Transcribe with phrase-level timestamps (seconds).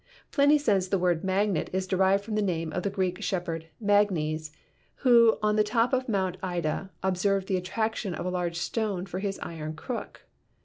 [0.31, 4.49] Pliny says the word "magnet" is derived from the name of the Greek shepherd Magnes,
[5.05, 9.19] who on the top of Mount Ida observed the attraction of a large stone for
[9.19, 10.23] his iron crook.